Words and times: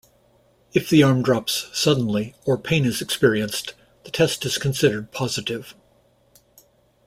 If 0.73 0.89
the 0.89 1.03
arm 1.03 1.21
drops 1.21 1.67
suddenly 1.79 2.33
or 2.43 2.57
pain 2.57 2.85
is 2.85 3.03
experienced, 3.03 3.75
the 4.03 4.09
test 4.09 4.43
is 4.47 4.57
considered 4.57 5.11
positive. 5.11 5.75